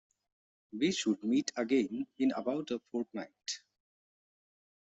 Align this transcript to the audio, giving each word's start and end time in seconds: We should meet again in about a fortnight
We 0.71 0.93
should 0.93 1.23
meet 1.23 1.51
again 1.55 2.07
in 2.17 2.31
about 2.31 2.71
a 2.71 2.79
fortnight 2.89 3.61